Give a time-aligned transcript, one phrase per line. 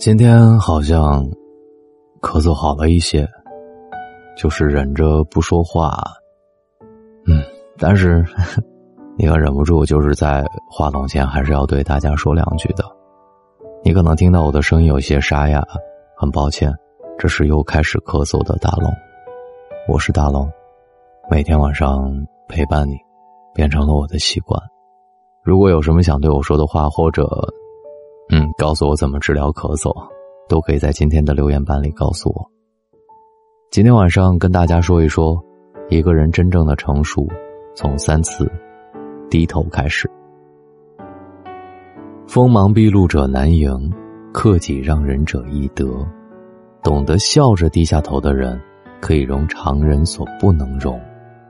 [0.00, 1.22] 今天好像
[2.22, 3.28] 咳嗽好了一些，
[4.34, 5.94] 就是忍着不说话。
[7.26, 7.44] 嗯，
[7.76, 8.24] 但是
[9.18, 12.82] 你可忍不住，就是在话筒前还是要对大家说两句的。
[13.84, 15.62] 你可能听到我的声音有些沙哑，
[16.16, 16.72] 很抱歉，
[17.18, 18.90] 这是又开始咳嗽的大龙。
[19.86, 20.50] 我是大龙，
[21.30, 22.10] 每天晚上
[22.48, 22.96] 陪伴你，
[23.52, 24.58] 变成了我的习惯。
[25.44, 27.28] 如果有什么想对我说的话，或者……
[28.60, 29.90] 告诉我怎么治疗咳嗽，
[30.46, 32.50] 都可以在今天的留言板里告诉我。
[33.70, 35.42] 今天晚上跟大家说一说，
[35.88, 37.26] 一个人真正的成熟，
[37.74, 38.52] 从三次
[39.30, 40.10] 低头开始。
[42.26, 43.90] 锋芒毕露者难赢，
[44.30, 45.86] 克己让人者易得。
[46.82, 48.60] 懂得笑着低下头的人，
[49.00, 51.00] 可以容常人所不能容，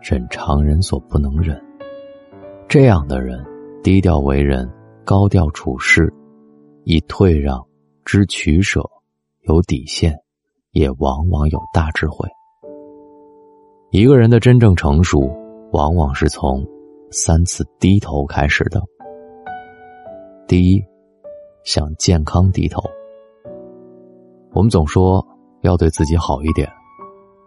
[0.01, 1.61] 忍常人所不能忍。
[2.69, 3.45] 这样的人，
[3.83, 4.71] 低调为人，
[5.05, 6.09] 高调处事。
[6.93, 7.65] 以退让，
[8.05, 8.83] 知取舍，
[9.43, 10.13] 有底线，
[10.73, 12.29] 也往往有大智慧。
[13.93, 15.21] 一个人的真正成熟，
[15.71, 16.67] 往往是从
[17.13, 18.83] 三次低头开始的。
[20.49, 20.85] 第一，
[21.63, 22.83] 向健康低头。
[24.51, 25.25] 我们总说
[25.61, 26.69] 要对自己好一点，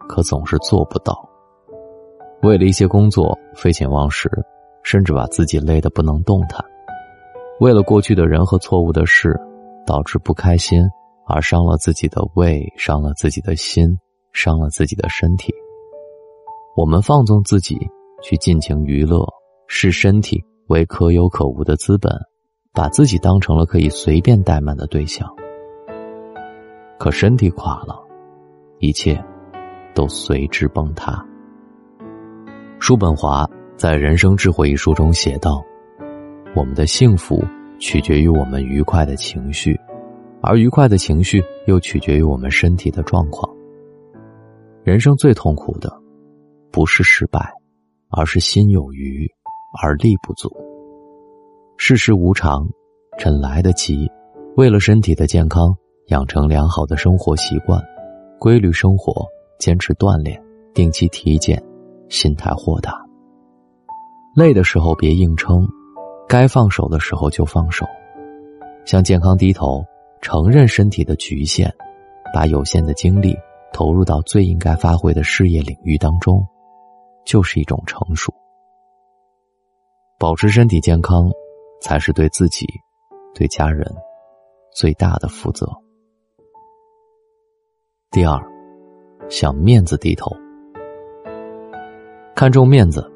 [0.08, 1.14] 可总是做不到。
[2.40, 4.26] 为了一些工作废寝忘食，
[4.84, 6.64] 甚至把自己累得不能动弹。
[7.64, 9.40] 为了过去的人和错误的事，
[9.86, 10.82] 导致不开心，
[11.26, 13.98] 而伤了自己的胃，伤了自己的心，
[14.34, 15.50] 伤了自己的身体。
[16.76, 17.78] 我们放纵自己
[18.22, 19.26] 去尽情娱乐，
[19.66, 22.12] 视身体为可有可无的资本，
[22.74, 25.26] 把自己当成了可以随便怠慢的对象。
[26.98, 27.98] 可身体垮了，
[28.78, 29.18] 一切
[29.94, 31.26] 都随之崩塌。
[32.78, 35.64] 叔本华在《人生智慧》一书中写道。
[36.56, 37.42] 我们的幸福
[37.80, 39.78] 取决于我们愉快的情绪，
[40.40, 43.52] 而愉快的情绪又取决于我们身体的状况。
[44.84, 45.92] 人生最痛苦的，
[46.70, 47.52] 不是失败，
[48.10, 49.28] 而是心有余
[49.82, 50.48] 而力不足。
[51.76, 52.68] 世事无常，
[53.18, 54.08] 趁来得及，
[54.56, 55.74] 为了身体的健康，
[56.08, 57.82] 养成良好的生活习惯，
[58.38, 59.26] 规律生活，
[59.58, 60.40] 坚持锻炼，
[60.72, 61.60] 定期体检，
[62.08, 63.04] 心态豁达。
[64.36, 65.66] 累的时候别硬撑。
[66.28, 67.86] 该放手的时候就放手，
[68.84, 69.84] 向健康低头，
[70.20, 71.70] 承认身体的局限，
[72.32, 73.36] 把有限的精力
[73.72, 76.44] 投入到最应该发挥的事业领域当中，
[77.24, 78.32] 就是一种成熟。
[80.18, 81.30] 保持身体健康，
[81.80, 82.66] 才是对自己、
[83.34, 83.86] 对家人
[84.72, 85.68] 最大的负责。
[88.10, 88.40] 第二，
[89.28, 90.34] 向面子低头。
[92.34, 93.08] 看重面子，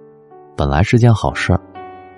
[0.57, 1.61] 本来是件好事儿。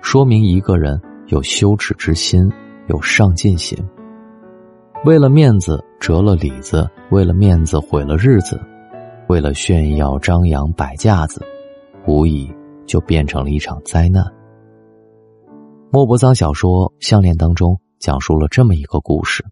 [0.02, 2.50] 说明一个人有羞耻之心，
[2.88, 3.78] 有上进心。
[5.04, 8.60] 为了面子折了里子，为了面子毁了日子，
[9.28, 11.42] 为了炫耀张扬摆架子，
[12.06, 12.52] 无疑
[12.86, 14.24] 就变成了一场灾难。
[15.90, 19.44] 莫泊桑小说《项链》当中讲述了这么一个故事：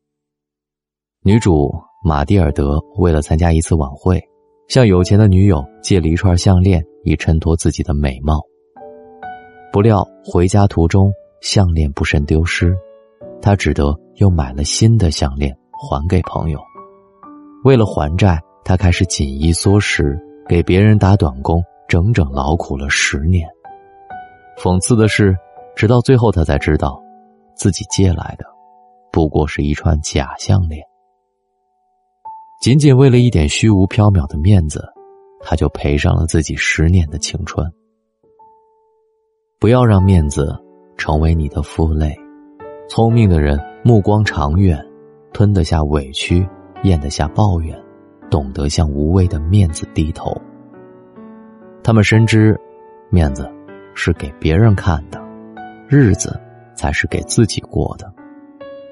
[1.23, 1.73] 女主
[2.05, 4.23] 玛蒂尔德为了参加一次晚会，
[4.69, 8.43] 向有钱的女友借了一串项链，以衬托自己的美貌。
[9.73, 12.75] 不料回家途中项链不慎丢失，
[13.41, 16.59] 他只得又买了新的项链还给朋友。
[17.65, 20.19] 为了还债，他开始紧衣缩食，
[20.49, 23.49] 给别人打短工，整整劳苦了十年。
[24.57, 25.37] 讽刺的是，
[25.77, 27.01] 直到最后他才知道，
[27.55, 28.45] 自己借来的
[29.13, 30.83] 不过是一串假项链。
[32.61, 34.85] 仅仅为了一点虚无缥缈的面子，
[35.41, 37.65] 他就赔上了自己十年的青春。
[39.61, 40.57] 不要让面子
[40.97, 42.15] 成为你的负累。
[42.89, 44.81] 聪明的人目光长远，
[45.33, 46.47] 吞得下委屈，
[46.85, 47.77] 咽得下抱怨，
[48.31, 50.33] 懂得向无谓的面子低头。
[51.83, 52.57] 他们深知，
[53.11, 53.51] 面子
[53.95, 55.21] 是给别人看的，
[55.89, 56.41] 日子
[56.77, 58.13] 才是给自己过的。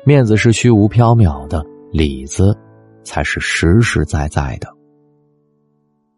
[0.05, 2.59] 面子是虚无缥缈的，里子
[3.05, 4.69] 才是实实在在的。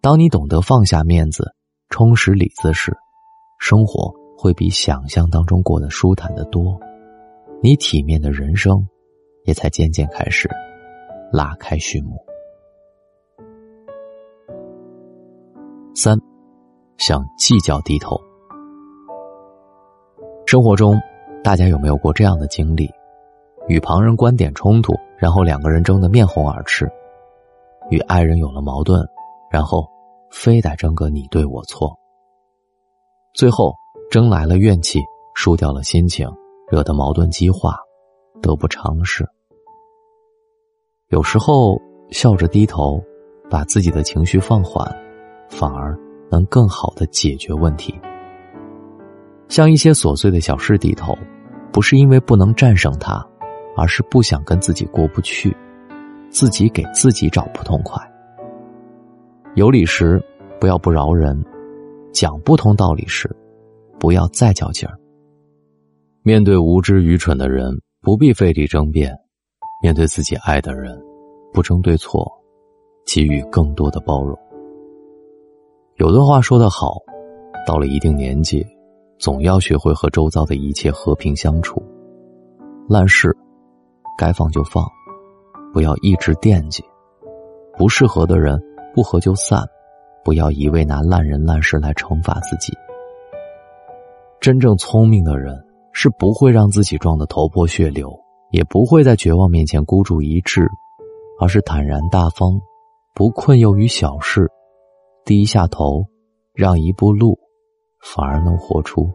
[0.01, 1.53] 当你懂得放下面子，
[1.91, 2.97] 充实里子时，
[3.61, 4.11] 生活。
[4.41, 6.79] 会比想象当中过得舒坦的多，
[7.61, 8.87] 你体面的人生，
[9.43, 10.49] 也才渐渐开始
[11.33, 12.17] 拉开序幕。
[15.93, 16.17] 三，
[16.99, 18.17] 向计较低头。
[20.47, 20.95] 生活中，
[21.43, 22.89] 大家有没有过这样的经历？
[23.67, 26.87] 与旁人观点冲突，然后两个人争得面红耳赤；
[27.91, 29.05] 与爱人有了矛盾，
[29.51, 29.85] 然后
[30.31, 31.99] 非得争个你对我错，
[33.35, 33.75] 最后。
[34.11, 35.01] 争来了怨气，
[35.35, 36.27] 输掉了心情，
[36.71, 37.77] 惹得矛盾激化，
[38.41, 39.23] 得不偿失。
[41.09, 41.79] 有时候
[42.11, 43.03] 笑着低头，
[43.51, 44.91] 把自己的情绪放缓，
[45.51, 45.95] 反而
[46.31, 47.95] 能更好的解决问题。
[49.49, 51.15] 像一些琐碎的小事低头，
[51.71, 53.23] 不是因为不能战胜它，
[53.77, 55.55] 而是不想跟自己过不去，
[56.31, 58.03] 自己给自己找不痛快。
[59.55, 60.23] 有理时
[60.59, 61.45] 不要不饶人，
[62.11, 63.35] 讲不通道理时，
[63.99, 64.99] 不要再较劲儿。
[66.23, 69.13] 面对无知愚蠢的人，不必费力争辩；
[69.83, 71.01] 面对自己爱的人，
[71.53, 72.31] 不争对错，
[73.07, 74.39] 给予更多的包容。
[75.97, 76.97] 有段话说得好，
[77.67, 78.67] 到了一定年纪。
[79.19, 81.83] 总要学会和周遭的一切和平相处。
[82.89, 83.37] 烂事，
[84.17, 84.87] 该放就放，
[85.73, 86.85] 不要一直惦记。
[87.77, 88.63] 不适合的人，
[88.95, 89.67] 不合就散，
[90.25, 92.73] 不要一味拿烂人烂事来惩罚自己。
[94.41, 95.57] 真正聪明的人，
[95.93, 98.17] 是不会让自己撞得头破血流，
[98.51, 100.69] 也不会在绝望面前孤注一掷，
[101.41, 102.61] 而是坦然大方，
[103.15, 104.49] 不困囿于小事，
[105.25, 106.07] 低下头，
[106.55, 107.39] 让一步路。
[108.01, 109.11] 反而能活出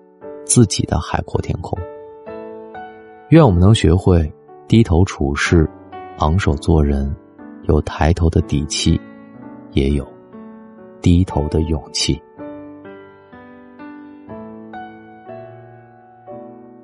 [0.46, 1.80] 自己的海阔天空。
[3.30, 4.30] 愿我们能学会
[4.68, 5.70] 低头处事，
[6.18, 7.16] 昂首做人，
[7.70, 9.00] 有抬头的底气，
[9.72, 10.06] 也有
[11.02, 12.22] 低头的勇气。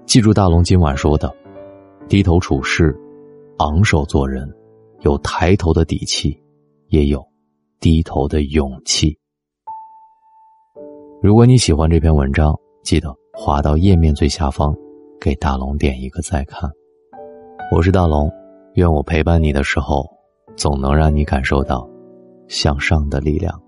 [0.10, 1.32] 记住大龙今晚说的：
[2.08, 3.00] 低头处事，
[3.60, 4.52] 昂首做人，
[5.02, 6.36] 有抬头的底气，
[6.88, 7.24] 也有
[7.80, 9.16] 低头的勇气。
[11.22, 14.76] 如果你喜欢这篇文章，记得滑到页面最下方，
[15.22, 16.68] 给大龙点一个再看。
[17.72, 18.32] 我是大龙，
[18.74, 20.04] 愿我陪伴你的时候，
[20.56, 21.88] 总能让你感受到
[22.48, 23.62] 向上的力量。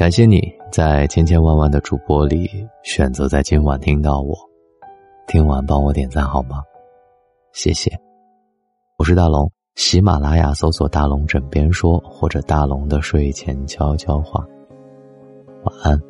[0.00, 0.40] 感谢你
[0.72, 2.48] 在千千万万的主播里
[2.82, 4.34] 选择在今晚听到我，
[5.26, 6.62] 听完帮我点赞好吗？
[7.52, 7.90] 谢谢。
[8.96, 9.52] 我是大龙。
[9.74, 14.42] 喜马拉雅搜索“大龙枕边说”或者“大龙的睡前悄悄话”。
[15.64, 16.00] 晚安。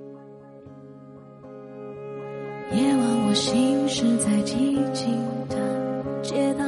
[2.71, 5.57] 夜晚，我行驶在寂静的
[6.23, 6.65] 街道，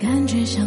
[0.00, 0.66] 感觉像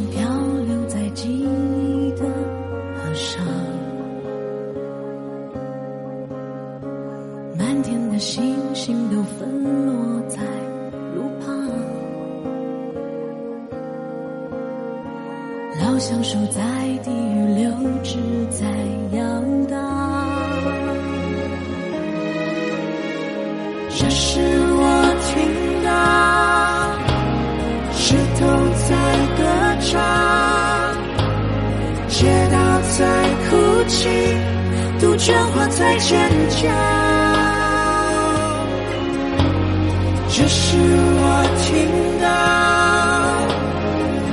[8.18, 9.48] 的星星都分
[9.86, 10.40] 落在
[11.14, 11.56] 路旁。
[15.80, 16.60] 老橡树在
[17.04, 17.70] 地狱流
[18.02, 18.18] 只
[18.50, 18.66] 在
[19.16, 19.24] 摇
[19.70, 19.78] 荡。
[23.92, 24.82] 这是我
[25.28, 25.38] 听
[25.86, 25.88] 到
[27.94, 28.48] 石头
[28.88, 28.96] 在
[29.38, 29.44] 歌
[29.80, 29.94] 唱，
[32.08, 32.58] 街道
[32.98, 33.06] 在
[33.48, 33.54] 哭
[33.88, 34.10] 泣，
[35.00, 36.18] 杜鹃花在尖
[36.50, 37.27] 叫。
[40.38, 41.26] 这是我
[41.66, 41.66] 听
[42.22, 42.28] 到。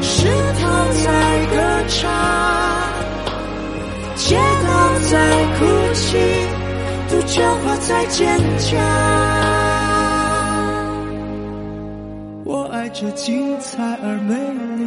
[0.02, 0.28] 石
[0.60, 0.62] 头
[1.02, 1.06] 在
[1.46, 1.56] 歌
[1.88, 2.12] 唱，
[4.14, 4.68] 街道
[5.10, 5.12] 在
[5.56, 5.64] 哭
[5.94, 6.04] 泣，
[7.08, 8.78] 杜鹃花在坚强。
[12.44, 14.34] 我爱这精彩而美
[14.76, 14.84] 丽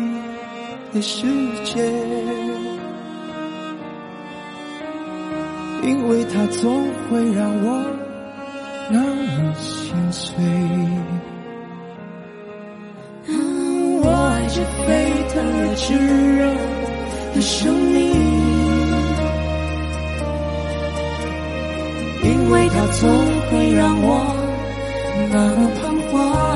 [0.93, 1.25] 的世
[1.65, 1.81] 界，
[5.81, 7.83] 因为它总会让我
[8.89, 10.35] 那么心碎。
[13.99, 14.87] 我爱这沸
[15.33, 15.85] 腾的、炙
[16.37, 16.41] 热。
[17.35, 17.99] 的生命，
[22.23, 23.07] 因为它总
[23.51, 24.07] 会让我
[25.31, 26.46] 那么彷徨。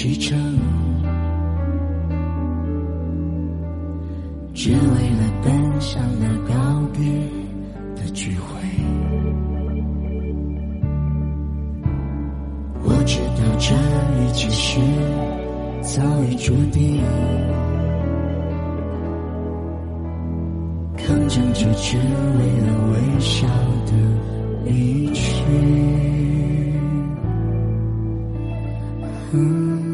[0.00, 0.34] 启程，
[4.54, 6.54] 只为了奔向那告
[6.94, 7.02] 别
[7.94, 8.46] 的聚会。
[12.82, 13.74] 我知道这
[14.24, 14.80] 一切是
[15.82, 17.02] 早已注定，
[20.96, 23.46] 抗争着只为了微笑
[23.84, 23.92] 的
[24.64, 25.22] 离去。
[29.32, 29.89] 嗯